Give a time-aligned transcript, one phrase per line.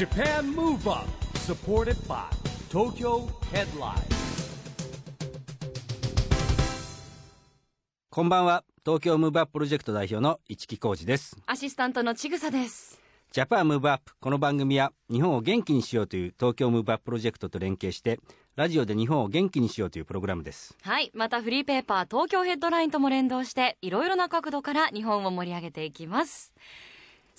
[0.00, 1.06] Japan Move Up
[1.40, 2.24] supported by
[2.70, 4.00] Tokyo Headline.
[8.08, 8.64] こんばんは。
[8.82, 11.36] 東京ムーブアッププロジェクト代表の市木浩司です。
[11.44, 12.98] アシスタントのちぐさです。
[13.30, 18.20] Japan Move Up この番組は日本を元気にしようという東京ムーブアッププロジェクトと連携して
[18.56, 20.78] ラジオで日本を元気にしようというプログラムです。
[20.80, 21.10] はい。
[21.12, 26.54] またフリーペーパー東京ヘッドラインとも連動していろいろな角度から日本を盛り上げていきます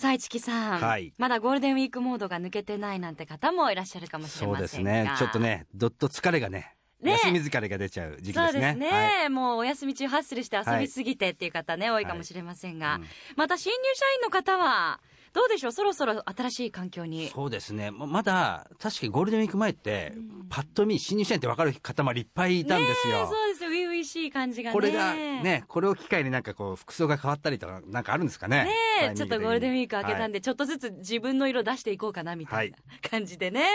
[0.02, 1.14] さあ市木さん、はい。
[1.20, 4.92] まだゴールデンウィークモードが抜けてないなんて方もいらっしゃるかもしれそうませんが。
[4.92, 5.14] ですね。
[5.16, 7.12] ちょっとねどっと疲れがねね。
[7.12, 8.46] 休み疲れが出ちゃう時期ですね。
[8.46, 9.30] そうですね、はい。
[9.30, 13.06] もうお休み中ハッスルして遊びすぎてっていう方ね、多いかもしれませんが、うん。
[13.36, 15.02] また新入社員の方は
[15.34, 15.72] どうでしょう？
[15.72, 17.30] そろそろ新しい環境に。
[17.30, 17.92] そうですね。
[17.92, 20.14] まだ確かにゴールデンウィーク前って、
[20.50, 24.74] パッと見新入社員って分かる方もいっぱいいたんですよ、そうですよ初々しい感じがね。
[24.74, 28.66] これがねこれを機会になんかこう服装が変わったりとかなんかあるんですかね。
[28.66, 28.72] ね
[29.12, 32.78] えちょっとゴールデンウィーク明けたんで、で、ちょっとずつ自分の色出していこうかなみたいな
[33.10, 33.66] 感じでね、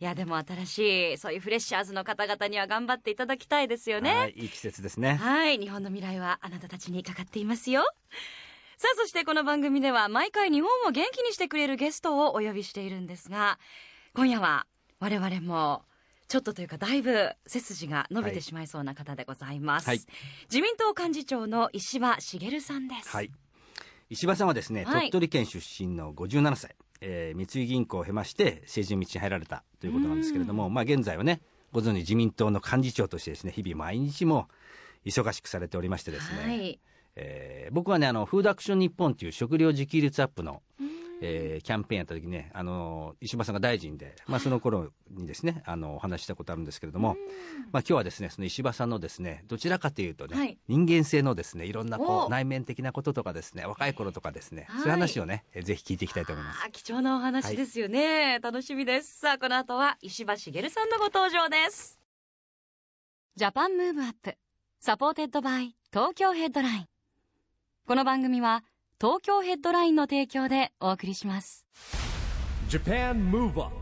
[0.00, 4.14] い、やでも新しいそういうフレッシャーズの方々には頑張っていただきたいですよはいね。
[4.14, 5.14] はいいい季節ですね。
[5.14, 7.82] はい日本の未来はあなたたちにかかっていますよ。
[8.76, 13.60] さあそしてこの番組では毎回日本を元気にしてくれるゲストをお呼びしているんですが
[14.14, 14.66] 今夜は
[14.98, 15.84] 我々も
[16.34, 20.00] ちょっとというかだいぶ背筋が伸びてしまいそうな方でございます、はい。
[20.50, 23.30] 自民党幹事長の石破茂さんです、はい。
[24.10, 25.10] 石破さんはですね、はい。
[25.12, 31.40] 鳥取県出身の57歳、えー三井銀行を経まして政治の道に入られたということなんですけれども、まあ、現在はね
[31.70, 34.48] ご存知自民党の幹事長としてですね日々毎日も
[35.04, 36.80] 忙しくされておりましてですね、はい。
[37.14, 40.62] えー僕はねあのフードアクション日本という食料自給率アップの、
[41.24, 47.16] えーキャンペーンやった時ねあの石破さんが大臣で、まあ、その頃にですねあのお話ししたことあるんですけれども、
[47.72, 50.58] まあ、今日はですねその石破さんのですねどちらかというとね、はい。
[50.68, 54.80] 人間性のですねいろんなこおう内面的なこととかですね若い頃とかですね、はい。
[54.80, 56.70] そういう話をねえーぜひ聞いていきたいと思います。
[56.72, 59.20] 貴重なお話ですよね、楽しみです。
[59.20, 61.98] さあこの後は石破茂さんのご登場です。
[63.36, 64.36] Japan Move Up
[64.80, 66.86] supported by Tokyo Headline。
[67.86, 68.62] この番組は
[69.04, 71.66] 東京ヘッドラインの提供でお送りします。
[72.70, 73.76] Japan Move Up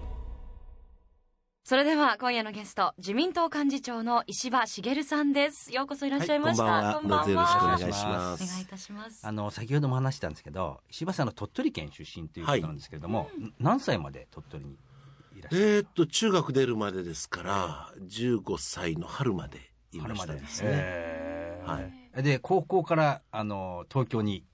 [1.62, 5.72] それでは今夜のゲスト自民党幹事長の石破茂さんです。
[5.72, 7.28] ようこそいらっしゃいました、はいこんばんは。
[7.28, 9.24] よろしくお願いしまおす願いいたします。
[9.24, 13.54] あの先ほども話したんですけど石破さんの鳥取県出身ということなんですけれども、ん。
[13.60, 21.80] 何歳まで鳥取にいらっしゃるえーっと中学出るまでですから15歳の春までいましたですね、は
[22.18, 22.22] い。
[22.24, 24.51] で高校からあの東京にうん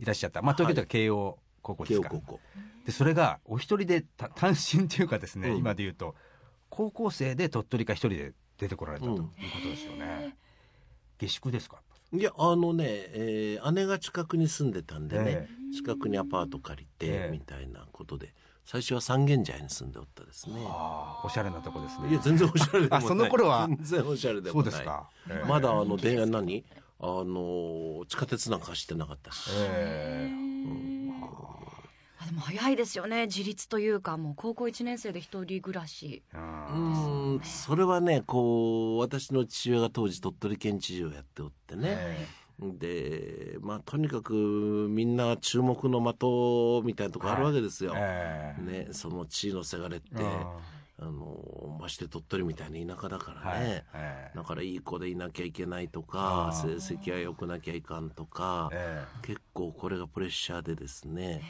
[0.00, 2.40] いらっしゃった、まあ、東京というか慶応高校ですか、慶応高校。
[2.86, 5.56] でそれがお一人でた単身というかですね、うん。
[5.58, 6.14] 今で言うと
[6.68, 9.32] 高校生で鳥取から一人で出てこられたといううんこ
[9.62, 10.36] とですよね、
[11.18, 11.78] 下宿ですか？
[12.12, 17.30] いやあのね、えー姉が近くに住んでたんでね、え近くにアパート借りて、ええ。
[17.30, 20.56] みたいなことで最初は三軒茶屋に住んでおったですね。
[20.68, 22.08] ああおしゃれなとこですね。
[22.10, 22.98] いや全然おしゃれでもない。
[23.04, 24.70] あその頃は全然おしゃれでそもない。
[24.70, 25.48] うですか、ええ。
[25.48, 26.64] まだあの電話何？
[27.02, 30.50] あの地下鉄なんか走ってなかったし、ええ。
[32.22, 33.26] あでも早いですよね。
[33.26, 42.28] 自立というかもう高校1年生で一人暮らしあうーんそれはねこう私の父親が当時鳥取県知事をやっておってね、え
[42.60, 47.94] でまあとにかくみんな注目の的みたいなとこあるわけですよ。
[47.96, 48.62] ええ。
[48.62, 50.06] ね、その地位のせがれって
[51.00, 53.60] ああのまして鳥取みたいな田舎だからはい。
[53.60, 56.52] ね、ええだからいい子でいなきゃいけないとかあ。
[56.52, 61.42] 成ー績は良くなきゃいかんとか、え結構これがプレッシャーでですね。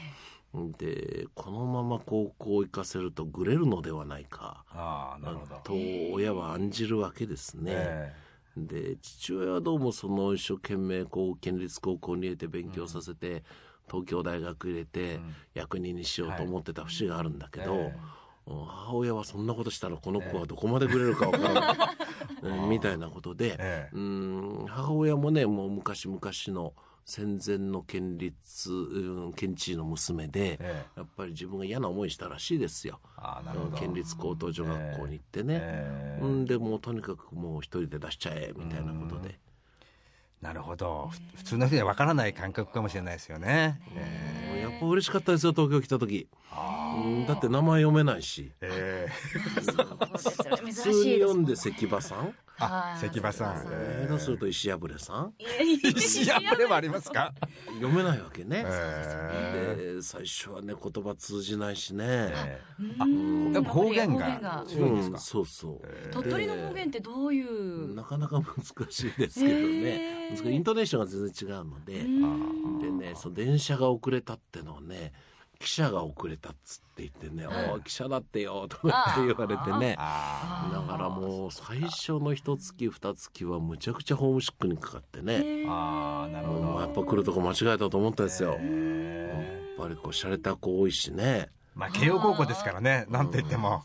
[0.77, 4.65] でこのまま高校を行かせるとグレるのではないか。
[4.73, 5.61] えああなるほど。
[5.63, 5.73] と
[6.13, 7.73] 親は案じるわけですね。
[7.77, 8.13] え
[8.57, 13.43] で父親はどうもその一生懸命こう県立高校に入れて勉強させて、
[13.89, 15.35] 東京大学入れてん。
[15.53, 17.97] 役人にしようと思ってた節があるんだけど、え
[18.45, 21.77] 母親はそんなことしたらこの子はどこまでくれるかわからない、
[22.43, 23.95] うんみたいなことで、ええ。
[23.95, 26.73] うん母親もねもう昔々の
[27.05, 32.99] 戦前の県立、うん県知事の娘で、えやっぱり自分が嫌な思いしたらしいですよ。
[33.75, 36.25] 県立高等女学校に行ってね、ええ。
[36.25, 39.39] うんでもうとにかくもう一人で出しちゃえみたいなことで、
[40.41, 41.09] なるほど。
[41.35, 44.61] ふ普通の人には分からない感覚かもしれないですよね、え。
[44.61, 46.27] やっぱ嬉しかったですよ東京来た時。
[46.51, 48.51] うんだって名前読めないし。
[48.61, 49.61] ええ。
[49.61, 55.33] そうです普通に読んで関場さんあ関場さんえ下手すると石破れさん
[55.95, 57.33] 石破れもありますか
[57.75, 62.61] 読めないわけね、えで最初はね言葉通じないしね、え
[62.99, 72.79] あうんやっぱ方言方が言強いんですかうん、そうそう、鳥取の方言ってどういうなかなか難しいですけどへねー難しいイントネーションが全然違うので、うん。
[72.99, 75.11] でねその電車が遅れたってのをね
[75.59, 79.95] 記者が遅れたっつって言ってね「おい記者だってよ」とかって言われてね。
[79.99, 85.35] あだからもう最初の一月二月はむちゃくちゃホームシックにかかってね。
[85.35, 85.65] ー。
[85.69, 86.79] あーなるほど。
[86.81, 88.49] やっぱ来るとこ間違えたと思ったんですよ。
[88.53, 91.49] やっえぱりこう洒落た子多いしね。
[91.75, 93.83] ーまあ慶応高校ですからねなんて言っても。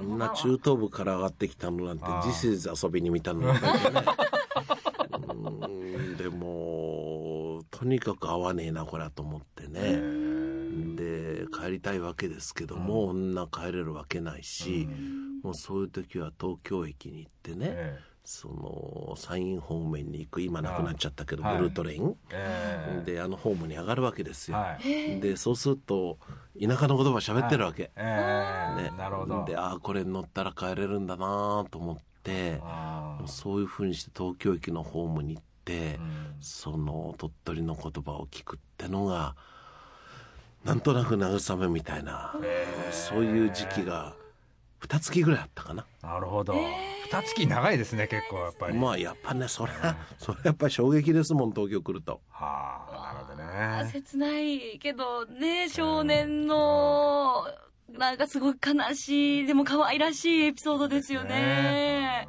[0.00, 3.72] みんな中東部から上がってきたのなんて This is 遊びに見たのがいてね。
[3.84, 3.90] う
[4.89, 4.89] ん
[6.16, 10.00] でもとにかく合わねえなこれはと思ってね。
[10.96, 14.88] で帰りたいわけですけども、女帰れるわけないし、
[15.42, 21.56] もうそういう時は東京駅に行ってね、えその山陰方面に行く今なくなっちゃったけど、はい。
[21.56, 25.20] ブルートレイン、えであのホームに上がるわけですよ、はい。
[25.20, 26.18] でそうすると
[26.60, 28.02] 田舎の言葉喋ってるわけ、え
[28.76, 28.90] ね。
[28.92, 29.44] ーなるほど。
[29.44, 32.60] でああこれに乗ったら帰れるんだなと思って
[33.28, 36.36] そういうふうにして東京駅のホームに行って、うん。
[36.40, 39.36] その鳥取の言葉を聞くってのが
[40.64, 42.34] なんとなく慰めみたいな、
[42.90, 44.14] そういう時期が
[44.80, 45.86] 二月ぐらいあったかな。
[46.02, 46.54] なるほど。
[46.54, 48.78] 二月長いですね結構やっぱり。
[48.78, 52.20] まあやっぱねそれはそれやっぱり衝撃ですもん東京来ると。
[52.30, 57.44] はあなるほどあね切ないけどね少年の
[57.90, 62.28] なんかすごい悲しいでも可愛らしいエピソードですよね。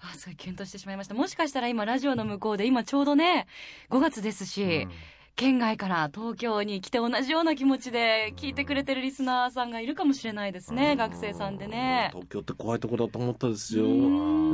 [0.00, 1.14] あすごいキュンとしてしまいました。
[1.14, 3.46] もしかしたら今ラジオの向こうで今ちょうどね
[3.90, 4.88] 5月ですし、
[5.36, 12.10] 県外から東京に来て同じような気持ちで聞いてくれてるリスナーさんがいるかもしれないですね、学生さんでね。
[12.12, 13.84] 東京って怖いとこだと思ったですよ。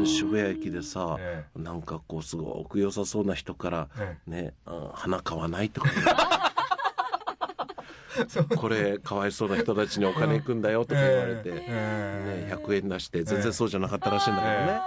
[0.04, 5.90] 渋谷駅でさ、えなんかこうすごく良さそうな人からえね、うん花買わないとか
[8.56, 14.80] これかわいそうな人たちにお金行くんだよとか言われて、えね、100円出して全然そうじゃなかったらしいんだけどね、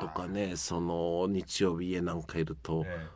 [0.00, 3.06] とかねその日曜日家なんかいると、え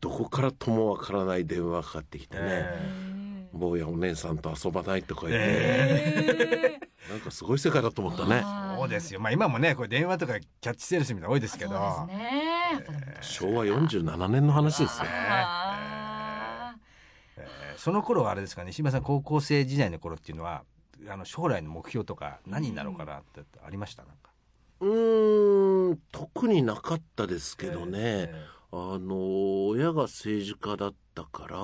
[0.00, 6.80] どこからともわからない電話がかかってきてね、え坊やお姉さんと遊ばないとか言って、え
[7.10, 8.42] なんかすごい世界だと思ったね。
[8.78, 9.20] そうですよ。
[9.20, 11.70] まあ今もねこれ電話とかキャッチセールスみたいなの多いですけど。
[11.72, 12.40] そうですね。
[12.72, 15.04] やっぱでも昭和47年の話ですよ。
[15.08, 16.74] あ
[17.36, 17.46] え。
[17.76, 20.64] ーその頃はあれですかね石破さん高校生時代の頃っていうのは
[21.08, 24.02] あの将来の目標とか何になろうかなってありました？
[24.04, 24.29] なんか
[24.80, 27.98] うーん特になかったですけどね、
[28.32, 31.58] えあの親が政治家だったから、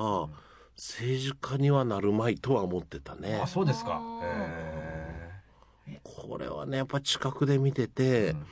[0.77, 3.41] 政治家にはなるまいとは思ってたーね。
[3.43, 4.03] あそうですか。
[6.03, 8.47] これはねやっぱ近くで見てて、うん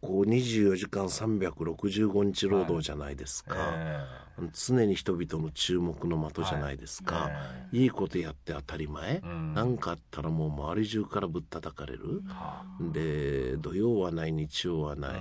[0.00, 4.06] こう24時間365日労働じゃないですーか、え
[4.54, 7.30] 常に人々の注目の的じゃないですか、
[7.72, 9.54] えい、いことやって当たり前、うん。
[9.54, 15.20] なんかあったらもう周り中からぶったたかれる、はで土曜はない日曜はない、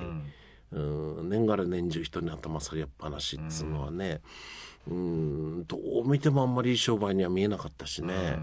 [0.72, 1.20] うん。
[1.20, 4.22] うん、年がら年中人に頭下げっぱなしっつうのはね、
[4.88, 8.38] うん、どう見てもあんまりいい商売には見えなかったしね、やっ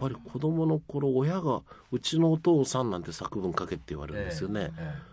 [0.00, 1.62] ぱり子供の頃親が
[1.92, 5.11] うちのお父さんなんて作文書けって言われるんですよね、え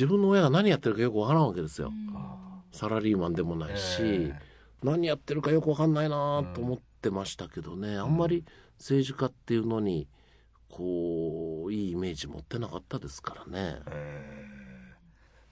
[0.00, 1.92] 自分の親が何やってるかよくわからんわけですよ、
[2.72, 4.40] えサラリーマンでもないし、え
[4.82, 8.46] 何やってるかよくわかんないなと思ってましたけどね、あんまり
[8.78, 10.08] 政治家っていうのに
[10.70, 13.76] こういいイメージ持ってなかったですからね。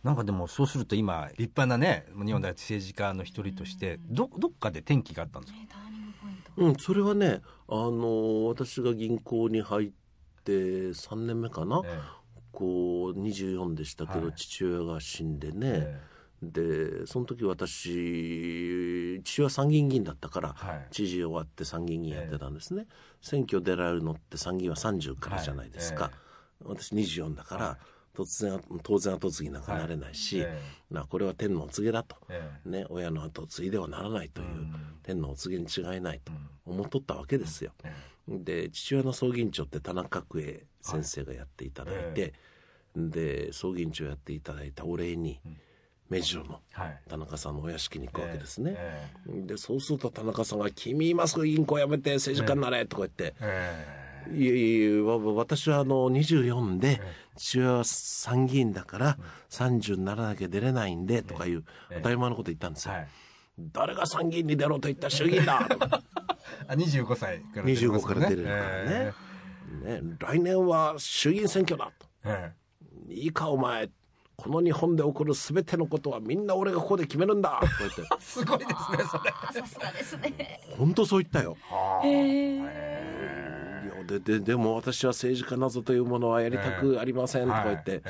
[0.02, 5.58] なんかでもそうすると今立派なね日本大政治家の一人としてどどっかで転機があったんですか？
[5.58, 6.62] ーねターニングポイント。
[6.64, 9.90] うん、それはね、あの私が銀行に入っ
[10.42, 12.00] て3年目かな、え
[12.58, 14.32] こう24でしたけど、はい。
[14.34, 16.00] 父親が死んでね、え
[16.42, 20.86] でその時私父親参議院議員だったから、はい。
[20.90, 22.86] 知事終わって参議院議員やってたんですね、
[23.22, 26.12] 選挙出られるのって参議院は30からじゃないですか、はい。
[26.64, 27.76] 私24だから、はい。
[28.16, 30.60] 突然当然後継ぎなんかなれないし、え
[30.90, 32.68] なこれは天のお告げだと、ええ。
[32.68, 34.74] ね、親の後を継いではならないという、うん。
[35.04, 37.70] 天のお告げに違いないとうん思っとったわけですよ。
[37.84, 37.94] え
[38.28, 42.34] で父親の葬儀委員長って田中角栄先生がやっていただいて、
[42.94, 45.40] で葬儀委員長やっていただいたお礼に
[46.10, 47.00] 目白のはい。
[47.08, 48.74] 田中さんのお屋敷に行くわけですね。
[48.76, 53.34] えでそうすると田中さんが「君今すぐ銀行辞めて政治家になれ」とか言って。
[53.40, 59.18] ええ「いやいや私はあの24でえ父親は参議院だから
[59.48, 61.96] 30にならなきゃ出れないんで」とかいうええ。
[61.96, 62.94] 当たり前のこと言ったんですよ。
[62.94, 63.08] はい
[63.58, 65.66] 誰が参議院に出ろと言った衆議院だ。
[66.68, 69.14] あ25歳から出れますもん25から出れるからね。
[69.82, 72.06] ね来年は衆議院選挙だと。
[72.24, 72.52] え
[73.08, 73.90] いいかお前。
[74.36, 77.58] この日本で起こる全てのことはみんな俺がここで決めるんだ。
[77.60, 78.76] とか言ってえすごいですね
[79.10, 79.60] それ。
[79.62, 80.60] さすがですね。
[80.78, 81.56] 本当そう言ったよ。
[81.62, 82.06] はあ。
[82.06, 88.02] へいやでででも私は政治家なぞというものはやりたくありませんとか言って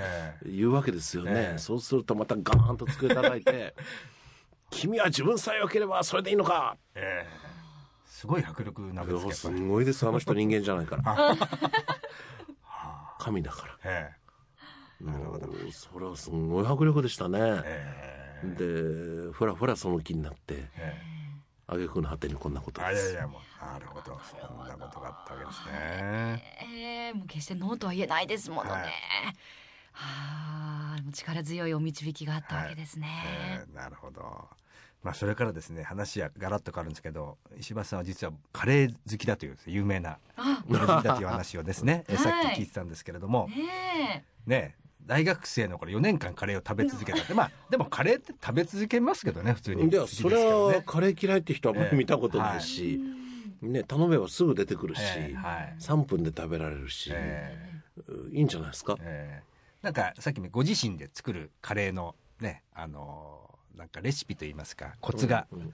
[0.44, 1.58] 言うわけですよね、ええ。
[1.58, 3.74] そうするとまたガーンと机叩いて
[4.70, 6.76] 「君は自分さえ良ければそれでいいのか。
[6.94, 7.48] ええ。
[8.04, 10.06] すごい迫力なわけですけどすごいです。
[10.06, 11.36] あの人人間じゃないから。
[13.18, 13.78] 神だから。
[13.84, 14.10] え
[15.00, 17.38] なるほどもうそれはすごい迫力でしたね。
[17.40, 19.26] ええ。
[19.26, 21.18] でふらふらその気になってええ。
[21.68, 23.12] 挙句の果てにこんなことです。
[23.14, 24.18] やいやもうなるほど。
[24.24, 26.42] そんなことがあったわけですね。
[26.74, 28.70] えー、もう決してノーとは言えないですものね。
[28.70, 28.92] はい
[29.98, 33.08] はあ、もう力強いお導きがあったわけですね。
[33.26, 34.48] ええなるほど。
[35.02, 44.76] まあそれからですね話はガラッと変わるんですけど石橋さんは実はカレー好きだという有名なあ、カレー好きだという話をですね、え さはいっき聞いてたんですけれども、ねね
[45.06, 49.88] 大学生の頃4年間カレーを食べ続けたってまあでもカレーって食べ続けますけどね普通に。
[49.88, 52.60] いや好きですそれからねはカレー嫌いって人はあんまり見たことないえ。
[52.60, 53.00] し、
[53.62, 55.74] ね、頼めばすぐ出てくるし、ええはい。
[55.80, 57.72] 3分で食べられるし、え
[58.32, 65.72] いいんじゃないですか、ええなんかさっきもご自身で作るカレーのねあのなんかレシピといいますかコツがうんうん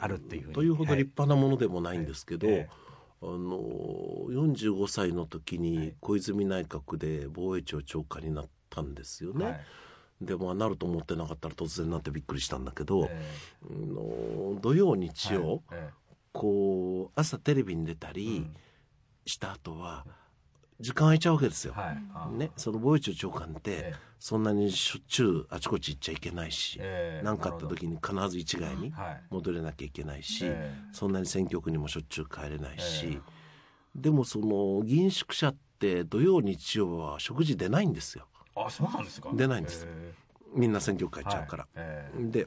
[0.00, 0.54] あるっていうふうに。
[0.54, 2.68] というほど立派なものでもないんですけど、ええ
[3.20, 3.58] あの
[4.28, 9.44] 45歳の時に小泉内閣で防衛庁長官になったんですよね。
[9.44, 9.60] はい。
[10.20, 13.26] でもなると思ってなかったら突然なってびっくりしたんだけど、え
[13.64, 15.90] あの土曜日え曜、え
[16.32, 18.54] こう朝テレビに出たえりうん。
[19.26, 20.06] した後は
[20.80, 21.72] 時間空いちゃうわけですよ。
[21.74, 22.02] はい。
[22.14, 23.94] あね、その防衛庁長官ってええ。
[24.20, 27.24] そんなにしょっちゅうあちこち行っちゃいけないしええ。
[27.24, 29.22] 何、かあった時に必ず一概にはい。
[29.30, 30.74] 戻れなきゃいけないし、ええ。
[30.92, 33.32] そんなに選挙区にもしょっちゅう帰れないし、え
[33.96, 38.26] でもその議員宿舎って土曜日曜は食事出ないんですよ。
[38.54, 39.30] あそうなんですか？
[39.34, 39.84] 出ないんです。
[39.88, 40.12] え
[40.54, 41.62] みんな選挙区え帰っちゃうから。
[41.64, 41.70] はい。
[41.84, 42.10] え。
[42.30, 42.46] で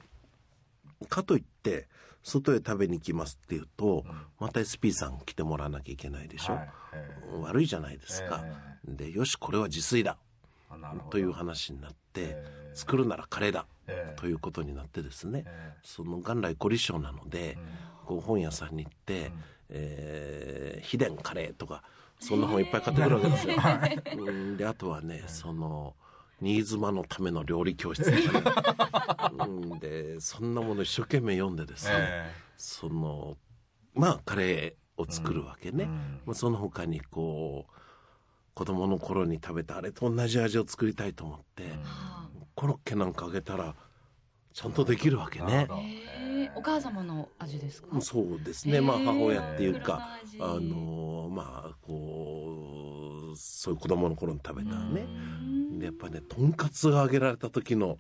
[1.10, 1.88] かといって
[2.24, 4.06] 外へ食べに行きますっていうと、
[4.40, 8.44] また SP さん来てもらわなきゃいけないでしょ、えはいええ悪いじゃないですか、
[8.86, 10.18] でよしこれは自炊だ。
[11.10, 12.72] という話になって、ええ。
[12.74, 13.66] 作るならカレーだ。
[13.88, 14.20] ええ。
[14.20, 17.58] ということになってですね、えその元来凝り性なので、
[18.06, 19.32] こう本屋さんに行って
[19.70, 21.84] 「えー秘伝カレー」とか
[22.20, 23.56] そんな本いっぱい買ってくるわけですよ。
[24.18, 24.58] うん。
[24.58, 25.96] であとはねその
[26.42, 28.10] 新妻のための料理教室。
[28.10, 28.18] ね
[29.40, 33.38] うんでそんなもの一生懸命読んでですね、えその
[33.94, 36.20] まあカレーを作るわけね、うん。
[36.26, 37.74] まあ、その他にこう
[38.54, 43.76] 子供の頃に食べたあれと同じ味を作りたいと思って、はコロッケなんかあげたら
[44.54, 45.68] ちゃんとできるわけね。
[46.56, 48.02] お母様の味ですか？
[48.02, 52.91] そうですね、まあ母親っていうかあのまあこう
[53.36, 55.08] そういう子供の頃に食べたね。
[55.80, 57.98] でやっぱりねとんかつが揚げられた時の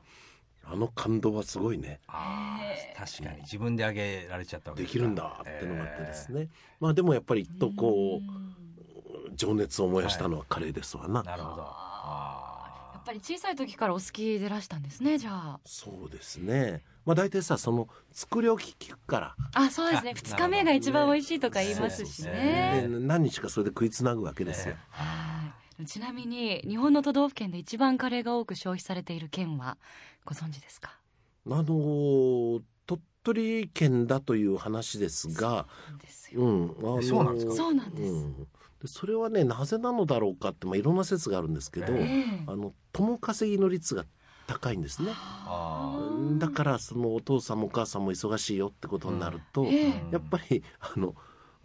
[0.64, 2.00] あの感動はすごいね。
[2.08, 3.42] ああ確かに。
[3.42, 4.86] 自分であげられちゃったわけか。
[4.86, 11.64] ですきるんだってのがあってですね、まあでもやっぱりとこう情熱を燃やしたのはカレーですわな、なるほど。
[11.66, 15.18] あやっぱり小さい時からお好きでらしたんですね。
[15.18, 15.60] じゃあ。
[15.66, 20.12] そうですねまあ大体さその作り置き聞くからあ、そうですね。
[20.12, 22.88] あ二日目が一番美味しいとか言いますしね。
[22.88, 25.86] で何日かそれで食いつなぐわけですよ、はい。
[25.86, 29.77] ちなみに日本の都道府県で一番カレーが多く消費されている県は
[30.25, 31.00] ご存知ですか？
[31.48, 36.41] あのー鳥取県だという話ですが、なんですよ。
[36.41, 37.53] うん、あのーそうなんですか？
[37.55, 38.12] そうなんです。
[38.13, 38.48] うん
[38.81, 44.05] でそれはねなぜなのだろうかって、まあ、いろんな説があるんですけど、えええあの共稼ぎの率が
[44.51, 45.12] 高いんですね。
[45.15, 45.98] あ
[46.38, 49.93] だからそのお父さんもお母さんも忙しいよってことになると、ええ。
[50.12, 51.15] やっぱりあの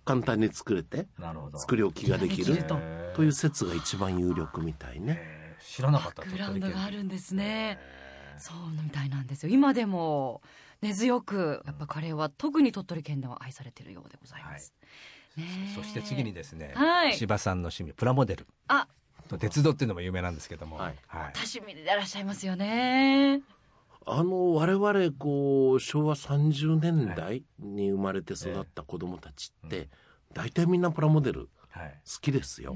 [0.05, 1.09] 簡単に作れて
[1.57, 2.78] 作り置きができると
[3.14, 5.16] という説が一番有力みたいね。
[5.19, 6.23] えー知らなかった。
[6.23, 7.78] バックグラウンドがあるんですね。
[7.81, 8.07] えー
[8.38, 9.49] そうみたいなんですよ。
[9.50, 10.43] 今でも
[10.83, 14.75] 根強くやっぱカレーは特に鳥取県では愛されているようでございます。
[15.37, 17.14] ねえそして次にですね、はい。
[17.14, 18.47] 柴さんの趣味プラモデル。
[18.69, 18.93] あ、と
[19.38, 20.95] 鉄道っていうのも有名なんですけども、はい。
[21.06, 21.33] はい。
[21.33, 23.42] 多趣味でいらっしゃいますよね。
[24.09, 29.88] あの我々こう昭和30年代に生まれて育った子供たちって
[30.33, 32.75] 大体みんなプラモデルはい、好きですよ。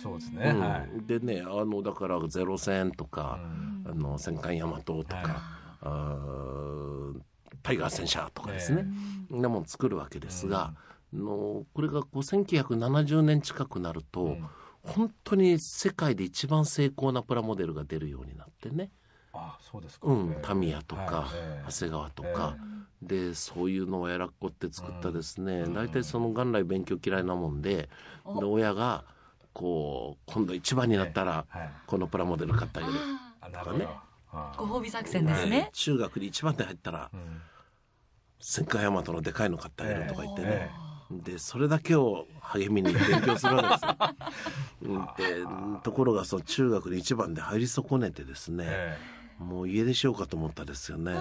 [0.00, 0.60] そうですね、うん。
[0.60, 3.90] はい、でねあのだからゼロ戦とか、うん。
[3.90, 5.26] あの戦艦大和とか、はい。
[5.80, 7.20] あー
[7.62, 8.86] タイガー戦車とかですね、
[9.28, 9.40] そん。
[9.40, 10.74] なもん作るわけですが、
[11.12, 14.46] のこれがこう1970年近くなると、うん
[14.86, 18.90] 本当に世界で一番精巧なプラモデルが出るようになってね、
[19.32, 20.40] あそうですか、うんえ、ー。
[20.40, 21.28] タミヤとか、
[21.68, 22.56] 長谷川とか、
[23.02, 27.88] でそういうのをやらっこって作ったですね、大体その元来勉強嫌いなもんで
[28.38, 29.04] で親が
[29.52, 31.70] こう今度一番になったらはい。
[31.86, 32.94] このプラモデル買ってあげる。
[33.40, 33.88] あなるほど、ね。
[34.32, 35.70] あご褒美作戦ですね。
[35.72, 37.40] 中学に一番で入ったらうん。
[38.38, 40.70] 戦艦大和のでかいの買ってあげるとか言ってね。
[41.10, 43.96] え、でそれだけを励みに勉強するわけですよ。
[44.82, 45.44] うんで
[45.82, 48.98] ところがその中学に一番で入り損ねてですね、え
[49.38, 51.14] もう家出しようかと思ったですよね。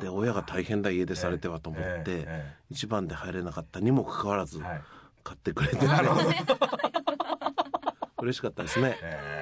[0.00, 4.82] で親が大変だ家出されてはと思って、えええ一番で入れなかったにもかかわらずはい。
[5.22, 5.86] 買ってくれてて、
[8.20, 8.98] 嬉しかったですね。
[9.02, 9.34] えー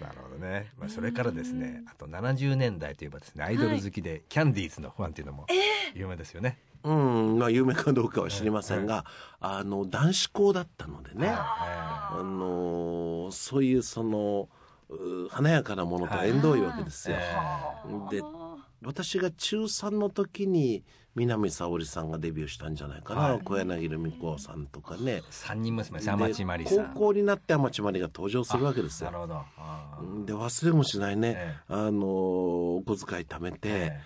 [0.00, 5.46] なるほどね、まあ、それからですねあと70年代といえばですねアイドル好きでキャンディーズのファンっていうのも
[5.94, 9.04] 有名ですよね、うん、まあ有名かどうかは知りませんが、
[9.40, 14.48] あの男子校だったのでね、あのそういうその
[14.90, 17.16] う華やかなものとは縁遠いわけですよ。
[18.10, 18.22] で
[18.84, 23.40] 私が中3の時に南沙織さんがデビューしたんじゃないかな、はい。
[23.42, 25.22] 小柳ルミ子さんとかね。
[25.30, 26.92] 三人娘ですで天地真理さん。
[26.92, 29.10] 高校になって天地真理が登場するわけですよ。
[29.10, 30.24] なるほど。
[30.26, 34.00] で忘れもしないね、えあのお小遣い貯めて、え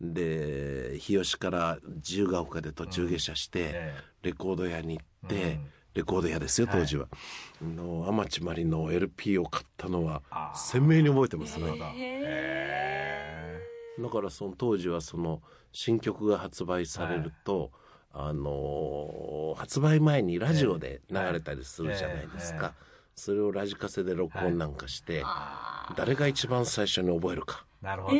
[0.00, 5.66] で日吉から自由が丘で途中下車して、えレコード屋に行って、うん。
[5.92, 7.08] レコード屋ですよ当時は、
[7.60, 10.22] の天地真理の LP を買ったのは
[10.54, 11.66] 鮮明に覚えてますね。
[14.00, 14.08] だ。
[14.08, 15.42] からその当時はその
[15.72, 17.72] 新曲が発売されると、
[18.12, 22.72] あのー発売前にラジオで流れたりするじゃないですか、はい
[23.16, 25.22] それをラジカセで録音なんかして、
[25.94, 27.66] 誰が一番最初に覚えるか。
[27.82, 28.16] ーなるほど、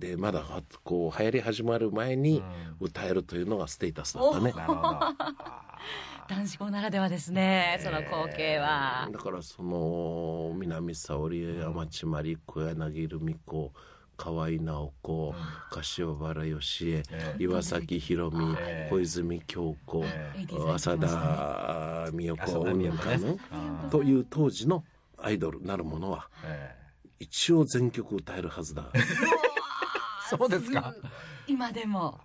[0.00, 2.42] でまだはこう流行り始まる前に
[2.80, 4.52] 歌えるというのがステータスだったね、
[6.26, 9.08] 男子校ならではですね、その光景は。
[9.12, 13.72] だからその南沙織天地真理小柳ルミ子
[14.16, 15.34] 河合直子、
[15.70, 22.42] 柏原芳恵、え岩崎宏美、え小泉京子、え浅田美代子。
[22.42, 23.30] 浅田美代子ね。
[23.30, 24.84] 女かなという当時の
[25.18, 26.74] アイドルなるものはえ
[27.18, 28.90] 一応全曲歌えるはずだ。
[28.92, 28.92] ー
[30.38, 30.94] そうですか。
[31.46, 32.18] 今でも。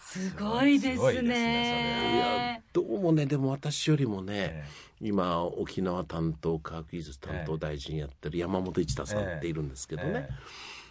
[0.00, 2.56] すごいですね。
[2.56, 2.62] や。
[2.72, 4.64] どうもねでも私よりもね、え
[5.00, 10.34] 今沖縄担当科学技術担当大臣やってる山本一太さんっているんですけどね、え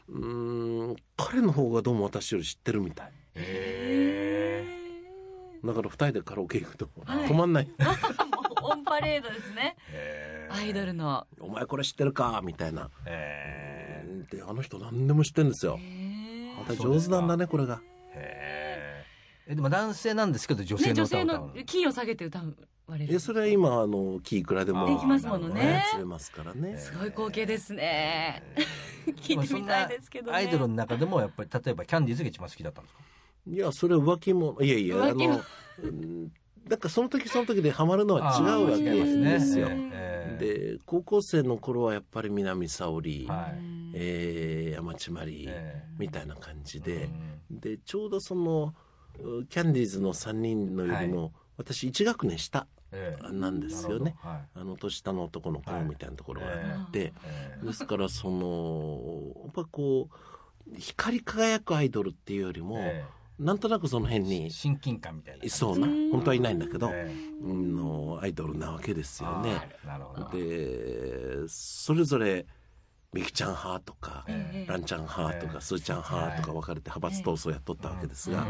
[0.10, 3.12] うーん彼の方がどうも私より知ってるみたい。
[3.36, 4.66] え
[5.66, 7.68] だから二人でカラオケ行くと止まんない、
[8.62, 9.76] オンパレードですね。
[9.92, 11.26] えアイドルの。
[11.40, 12.90] お前これ知ってるかみたいな。
[13.06, 13.80] え
[14.32, 15.80] であの人何でも知ってるんですよ
[16.60, 17.82] また上手なんだねこれが。
[18.14, 19.04] え
[19.48, 21.56] えでも男性なんですけど女性ね、の女性歌を歌うの。
[21.56, 22.46] のキーを下げて歌わ
[22.98, 23.16] れる。
[23.16, 25.84] えそれは今あのキーいくらでもできますものね。
[25.94, 28.44] 操れますからね、すごい光景ですね。
[29.22, 30.38] 聞いてみたいですけどね。
[30.38, 33.02] アイドルの中でもやっぱり例えばキャンディーズが一番好きだったんですか？
[33.48, 35.42] いやそれは浮気もいやいやあの
[35.82, 36.32] うん
[36.70, 43.64] だからその時その時でハマるのは違うわけですよ、ええで高校生の頃はやっぱり南沙織、はい。
[43.94, 47.10] えー山地まりええみたいな感じで
[47.52, 48.76] う、んでちょうどその
[49.18, 53.32] うキャンディーズの3人のよりも、私1学年下ええ。
[53.34, 57.14] なんですよね、なるあの年下の男の子はいみたいなところがあって、
[57.64, 63.06] ですからそのやっぱこう光り輝くアイドルっていうよりも、え
[63.40, 67.10] なんとなくその辺えに親近感みたいないそうな本当はいないんだけど、え
[67.42, 69.56] うんのアイドルなわけですよね。
[69.84, 70.30] あーなるほど。
[70.38, 72.46] でそれぞれ
[73.14, 74.72] みきちゃん派とか、ええ。
[74.72, 75.62] ランちゃん派とか、ええ。
[75.62, 78.46] スーちゃん派とか分かれて派閥闘争やっとったわけですが、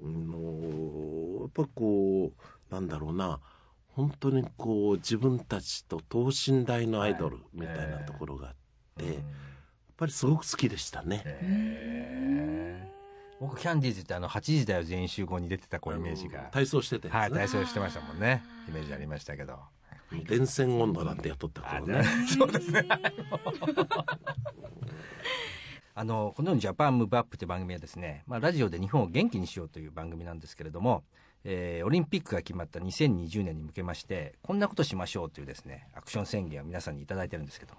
[0.00, 2.32] うんのやっぱこ
[2.70, 3.40] うなんだろうな
[3.88, 8.54] 本当にこう自分たちと等身大のアイドルみたいなところがあっ
[8.96, 9.14] て、やっ
[9.96, 12.92] ぱりすごく好きでしたね。
[13.40, 16.40] ええ僕キャンディーズってあの8時だよ全員集合に出てたこうイメージが。
[16.52, 18.42] 体操してたはい体操してましたもんね。
[18.68, 19.58] イメージありましたけど。
[20.28, 22.04] 電線温度なんてやっとった頃ね。
[22.38, 22.86] そうですね。
[25.96, 31.04] あのこのように「ジャパンムーブアップという番組はですね、まあ、ラジオで日本を元気にしようという番組なんですけれども、
[31.44, 37.74] えーオリンピックが決まった2020年に向けましてこんなことしましょうというですねアクション宣言を皆さんに頂いただいてるんですけど、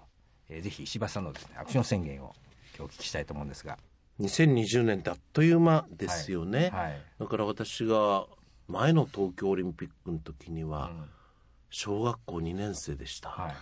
[0.48, 2.34] えーぜひ石橋さんのですねアクション宣言を
[2.78, 3.78] 今日お聞きしたいと思うんですが
[4.20, 6.70] 2020年ってあっという間ですよね。
[6.72, 8.26] はい、だから私が
[8.68, 11.04] 前の東京オリンピックの時にはうん。
[11.70, 13.28] 小学校2年生でした。
[13.28, 13.54] はい。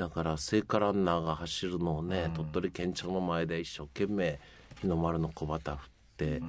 [0.00, 4.38] だから聖火ランナーが走るのをね、鳥取県庁の前で一生懸命
[4.80, 6.40] 日の丸の小旗振って、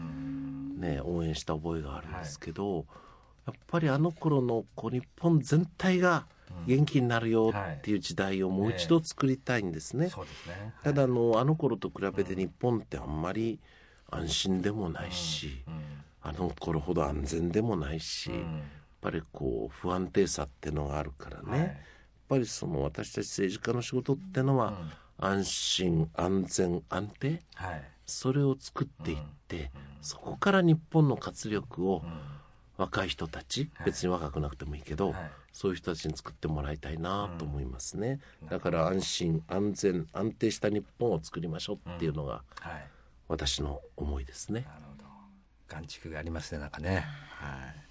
[0.78, 2.86] ね、応援した覚えがあるんですけど、
[3.46, 6.26] やっぱりあの頃のこう日本全体が
[6.68, 10.12] 元気になるよっていう時代をもう一度作りたいんですね。
[10.84, 13.60] ただあのあの頃と比べて日本ってあんまり
[14.10, 15.64] 安心でもないし、
[16.22, 18.40] あの頃ほど安全でもないし、やっ
[19.02, 21.70] ぱりこう不安定さってのがあるからね、やっ
[22.28, 24.74] ぱりその私たち政治家の仕事ってのは、
[25.18, 27.42] 安心安全安定？
[27.56, 27.84] はい。
[28.06, 32.04] それを作っていって、そこから日本の活力を、
[32.78, 33.86] 若い人たち、はい。
[33.86, 42.88] 別に若くなくてもいいけど、はいそういう人たちに作ってもらいたいなと思いますね、だから安心安全安定した日本を作りましょうっていうのがはい。
[43.28, 45.06] 私の思いですね、なるほど。
[45.68, 47.06] 眼蓄がありますねなんかね。
[47.30, 47.90] はい。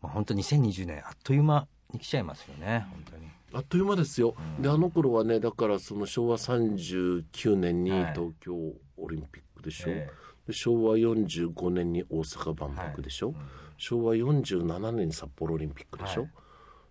[0.00, 3.28] まあ本当2020年あっという間に来ちゃいますよね本当に。
[3.54, 8.14] あっという間ですよ、であの頃はねだからその昭和39年にはい。
[8.14, 10.08] 東京オリンピックでしょ、え
[10.46, 13.34] で昭和45年に大阪万博でしょ、
[13.82, 16.30] 昭和47年に札幌オリンピックでしょ、はい。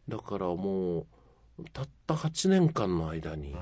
[0.10, 1.06] だからもう
[1.72, 3.58] たった8年間の間にうん。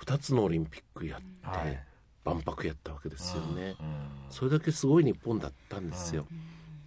[0.00, 1.84] 2つのオリンピックやって、はい。
[2.24, 6.26] 万博やったわけですよね、うんそれだけすごい日本だったんですよ、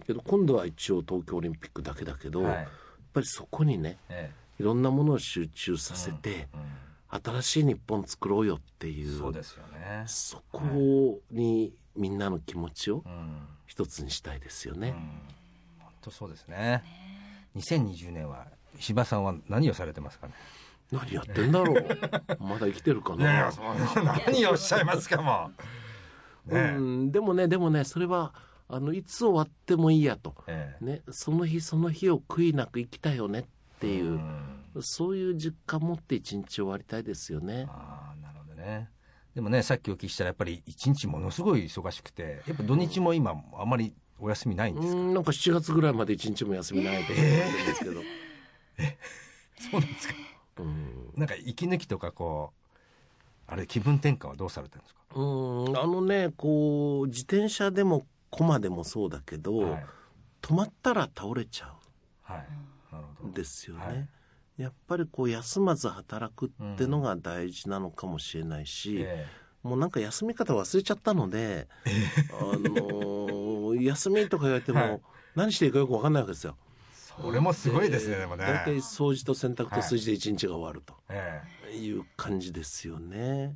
[0.07, 2.53] けど今度は一応東京オリンピックだけだけど、はい。
[2.53, 2.67] やっ
[3.13, 6.47] ぱりそこにねえいろんなものを集中させて、
[7.09, 10.03] 新しい日本作ろうよっていうそうですよね。
[10.07, 13.47] そこにみんなの気持ちをうん。
[13.65, 14.91] 一つにしたいですよね。
[14.91, 15.01] 本
[16.03, 16.83] 当そうですね。
[17.55, 20.33] 2020年は石破さんは何をされてますかね？
[20.91, 21.87] 何やってんだろう？
[22.43, 23.51] まだ生きてるかな？
[24.27, 25.51] 何をおっしゃいますかも。
[26.47, 28.33] うんでもねでもねそれは
[28.67, 30.85] あのいつ終わってもいいやと、ええ。
[30.85, 33.45] ね、その日その日を悔いなく生きたよねっ
[33.79, 34.59] ていう、ん。
[34.81, 37.67] そういう実感持って一日終わりたいですよね。
[37.69, 38.89] ああなるほどね。
[39.35, 48.01] でもねさっきお聞きしたらやっぱり一日ものすごい忙しくてやっぱ土日も今あまりお休みないんですか、うんなんか7月ぐらいまで一日も休みないと思ってるんですけど、
[49.71, 50.13] そうなんですか？
[50.59, 51.11] うん。
[51.15, 52.53] なんか息抜きとかこ
[53.47, 55.01] うあれ気分転換はどうされてるんですか？
[55.15, 59.85] うんあのねこう自転車でも駒でもそうだけど、はい、
[60.41, 61.73] 止まったら倒れちゃ
[62.23, 62.47] はい、
[62.91, 63.27] なるほど。
[63.27, 63.85] うんですよね。
[63.85, 64.07] はい。
[64.57, 69.27] やっぱりこう休まず働くってのが大事なのかもしれないし、え
[69.63, 71.67] もうなんか休み方忘れちゃったので、
[72.29, 75.01] あのー休みとか言われても、はい。
[75.35, 76.55] 何していいかよく分かんないわけですよ。
[76.59, 78.45] えそれもすごいですねでもね。
[78.45, 81.41] 大体掃除と洗濯と炊事で一日が終わるとえ
[81.75, 81.97] い。
[81.97, 83.55] う感じですよね。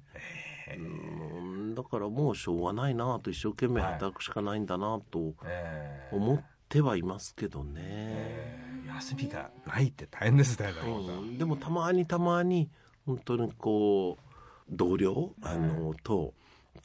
[0.75, 5.33] うんだからもうしょうがないなと一生懸命働くしかないんだなと
[6.11, 7.81] 思ってはいますけどね。
[7.85, 8.87] ええ。
[8.95, 11.37] 休みがないって大変ですねうん。
[11.37, 12.69] でもたまにたまに
[13.05, 14.26] 本当にこう
[14.69, 15.31] 同僚？
[15.41, 16.33] あのと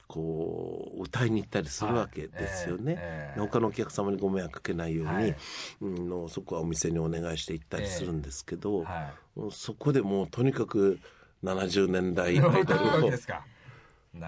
[0.07, 2.97] こう歌いに行ったりするわけですよね。
[2.99, 5.37] ええ他のお客様にご迷惑かけないように、はい。
[5.81, 9.13] うんのそこはお店にお願いして行ったりするんですけど、は
[9.51, 10.99] そこでもうとにかく
[11.43, 13.11] 70年代いアイドルを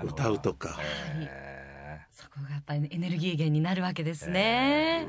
[0.05, 0.79] 歌うとか、
[1.19, 5.07] えそこがやっぱりエネルギー源になるわけですね。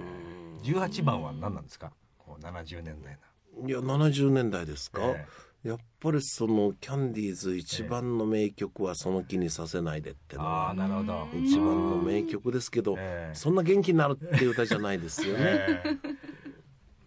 [0.64, 1.92] え18番は何なんですか？
[2.18, 3.18] こう70年代
[3.62, 3.68] の。
[3.68, 5.26] いや70年代ですか、え
[5.66, 11.28] やっぱりそのキャンディーズ一番の名曲は「その気にさせないで」ってのああがなるほど。
[11.34, 15.42] 一番の名曲ですけど、ええそんな元気になるっていう歌じゃないですよね。
[15.44, 15.98] ええ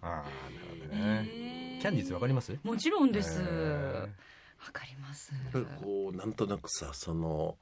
[0.02, 0.24] ああなる
[0.82, 1.78] ほどね。
[1.80, 2.58] キャンディーズわかります？
[2.64, 3.40] もちろんです。
[3.40, 4.08] え
[4.66, 5.32] わかります。
[5.80, 7.56] こうなんとなくさその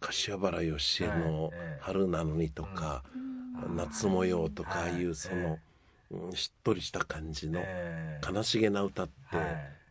[0.00, 3.04] 柏原芳恵のええ「春なのに」とか
[3.76, 5.60] 「夏模様」とかいうその、
[6.10, 8.32] うんしっとりした感じのええ。
[8.32, 9.42] 悲しげな歌っては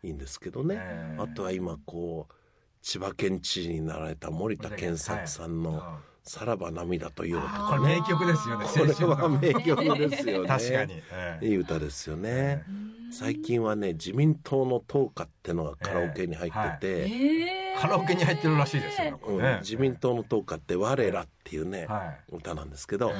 [0.03, 0.08] い。
[0.08, 1.21] いいんですけどね、ええ。
[1.21, 2.34] あとは今こう
[2.82, 10.47] 千葉県知事になられた森田健作さんのは「さらば涙とよ」といかこれ名曲ですよねこれは名曲ですよね。
[10.49, 10.93] 確かに。
[11.12, 11.47] ええ。
[11.47, 12.63] いい歌ですよね。
[13.12, 22.36] 最近はね自民党の党歌ってのがカラオケに入ってて、えカラオケに入ってるらしいですよね自民党の党歌って「我ら」っていうね、はい。
[22.36, 23.12] 歌なんですけど、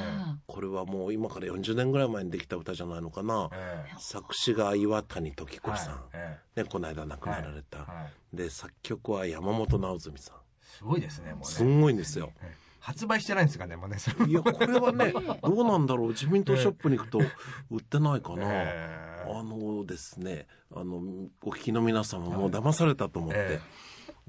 [0.46, 3.94] これはもう今から40年ぐらい前にできた歌じゃないのかな、ええ。
[3.98, 6.64] 作詞が岩谷時子さん、はい。
[6.66, 7.88] この間亡くなられた、はい。
[7.88, 8.02] は
[8.34, 8.36] い。
[8.36, 10.36] で作曲は山本直純さん。
[10.62, 11.44] すごいですねもうね。
[11.46, 12.32] すんごいんですよ。
[12.42, 12.70] ええ。
[12.78, 13.98] 発売してないんですかねもうね。
[13.98, 16.08] それいや これはねどうなんだろう。
[16.08, 17.18] 自民党ショップに行くと
[17.70, 18.42] 売ってないかな。
[18.44, 19.10] ええ。
[19.26, 20.96] あのですねあの
[21.42, 23.60] お聞きの皆様もう騙されたと思って、え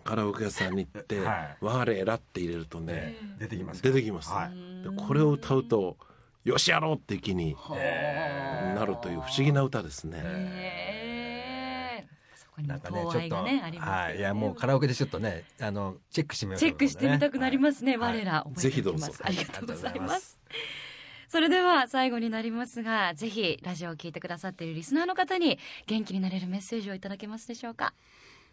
[0.04, 4.50] カラオケ屋さんに行ってはい「我ら」って入れるとね、ええ出てきます出てきます、はい。
[4.84, 5.98] でこれを歌うと
[6.44, 7.56] 「よしやろう!」って気に
[8.76, 14.02] なるという不思議な歌ですね、えそこにもなんかねちょっとがねありますよね。
[14.02, 14.18] はい。
[14.18, 17.98] いやもうカラオケでちょっとねあのチェックしてみようとチェックしてみたくなりますね。
[17.98, 18.18] はい。
[18.18, 18.64] 我ら、覚えておきます。
[18.64, 19.14] ぜひどうぞ。
[19.24, 20.20] ありがとうございありがとうございま。
[20.20, 20.40] す。
[21.28, 27.94] それでは最後になりますが、ぜひラジオを聞いてくださっているリスナーの方に元気になれるメッセージをいただけますでしょうか？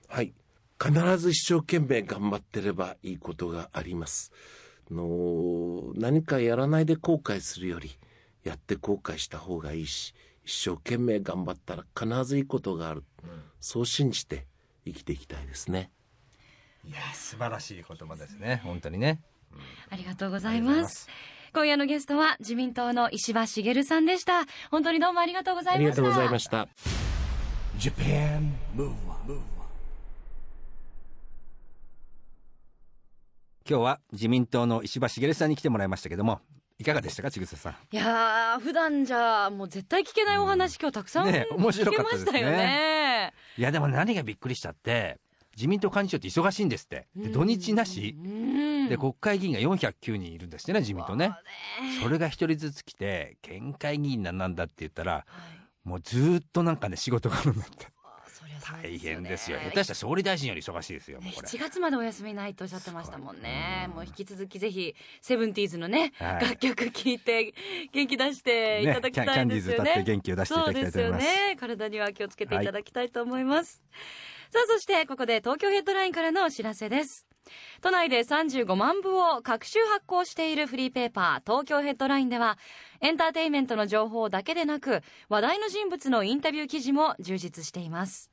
[0.09, 0.33] はい
[0.81, 4.33] 必ず一生懸命頑張ってればいいことがあります。
[4.91, 7.99] の何かやらないで後悔するより
[8.43, 10.15] やって後悔した方がいいし
[10.45, 13.05] 一生懸命頑張ったら必ずいいことがある、
[13.61, 14.47] そう信じて
[14.87, 15.91] 生きていきたいですね。
[16.87, 18.63] いや素晴らしい言葉ですね。
[18.65, 19.21] 本当にね。
[19.91, 21.09] ありがとうございありがとうございます。
[21.53, 24.45] 今夜のゲストは自民党の石破茂さんでした。
[24.71, 25.79] 本当にどうもありがとうございました。
[25.79, 26.69] ありがとうございました
[27.79, 29.59] Japan Move Up
[33.71, 36.41] 今日は自民党の石破茂さんに来てもらいましたけども
[36.79, 37.75] いかがでしたか千草さん？
[37.95, 42.43] いやー普段じゃもう絶対聞けないお話、今日たくさんね面白かったですね。
[42.43, 43.35] ね。
[43.59, 45.19] いやでも何がびっくりしたって
[45.55, 47.09] 自民党幹事長って忙しいんですって。
[47.15, 48.17] で土日なし。
[48.17, 51.33] うんで国会議員が409人いるんですってね自民党ね。
[52.03, 55.27] それが一人ずつ来て県会議員なんなんだって言ったら
[55.85, 57.89] もうずーっとなんかね仕事があるんだって
[58.83, 59.59] 大変ですよ。
[59.59, 59.65] ね。
[59.67, 61.49] 下手したら総理大臣より忙しいですよもうこれ。
[61.49, 63.89] 7月までお休みないとおっしゃってましたもんね。
[63.95, 66.41] もう引き続きぜひセブンティーズのね、はい。
[66.43, 67.55] 楽曲聴いて
[67.93, 69.25] 元気出していただきたいですよね。
[69.25, 71.23] ねキャキャンディーズ歌って元気を出していただきたいと思います。
[71.23, 71.57] そうですよね。
[71.57, 73.83] 体には気をつけていただきたいと思います、
[74.51, 77.28] さあそしてここで東京ヘッドラインからのお知らせです
[77.81, 82.59] 都内で35万部を各週発行しているフリーペーパー東京ヘッドラインでは
[83.01, 88.31] エンターテインメントの情報だけでなく話題の人物のインタビュー記事も充実しています。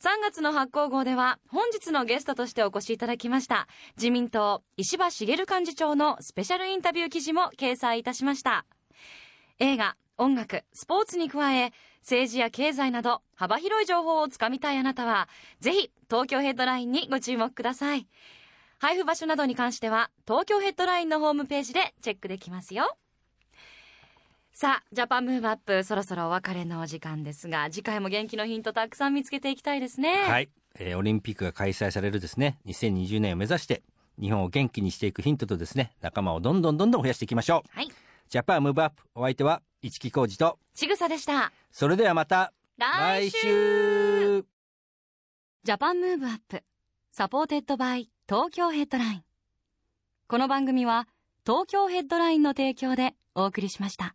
[0.00, 8.64] 3月の発行号では本日のゲストとしてお越しいただきました自民党石破茂幹事長のスペシャルインタビュー記事も掲載いたしました。
[9.58, 15.28] 映画音楽スポーツに加え政治や経済など幅広い情報をつかみたいあなたは
[15.60, 18.06] ぜひ東京ヘッドラインにご注目ください。
[18.80, 22.96] 配布場所などに関しては東京ヘッドラインのホームページでチェックできますよ。
[24.52, 30.22] さあジャパンムーブアップそろそろお別れのお時間ですが次回も元気のヒントたくさん見つけていきたいですね。
[30.26, 32.58] はい、えーオリンピックが開催されるですね。
[32.66, 33.82] 2020年を目指して
[34.20, 37.70] 日本を元気にしていくヒントとですね仲間をどんどんどんどん増やしていきましょう。
[37.70, 37.88] はい。
[38.28, 40.58] ジャパンムーブアップお相手は市木浩二と。
[40.74, 41.52] ちぐさでした。
[41.70, 42.52] それではまた。
[42.76, 44.44] 来週。
[45.62, 49.24] Japan Move Up。supported by。Tokyo Headline。
[50.26, 51.08] この番組は
[51.46, 54.14] 東京ヘッドラインの提供でお送りしました。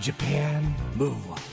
[0.00, 0.62] Japan
[0.96, 1.45] Move Up